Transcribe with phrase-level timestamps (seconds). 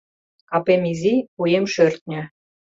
[0.49, 2.21] Капем изи, вуем шӧртньӧ-